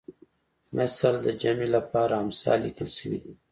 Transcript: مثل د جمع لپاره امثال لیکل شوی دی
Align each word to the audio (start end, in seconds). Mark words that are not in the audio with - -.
مثل 0.77 1.13
د 1.25 1.27
جمع 1.41 1.67
لپاره 1.75 2.13
امثال 2.25 2.57
لیکل 2.65 2.87
شوی 2.97 3.17
دی 3.23 3.33